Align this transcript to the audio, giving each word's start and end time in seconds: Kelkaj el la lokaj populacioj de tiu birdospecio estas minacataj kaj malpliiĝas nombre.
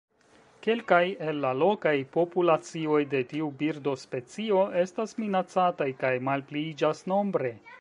Kelkaj 0.67 1.01
el 1.31 1.41
la 1.41 1.49
lokaj 1.63 1.93
populacioj 2.15 3.01
de 3.11 3.21
tiu 3.33 3.49
birdospecio 3.59 4.63
estas 4.85 5.15
minacataj 5.25 5.89
kaj 6.05 6.13
malpliiĝas 6.31 7.05
nombre. 7.15 7.53